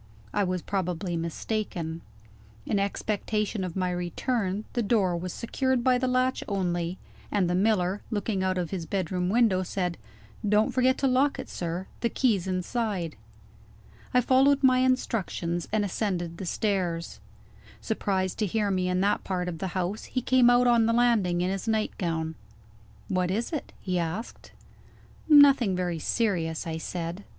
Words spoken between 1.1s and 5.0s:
mistaken. In expectation of my return, the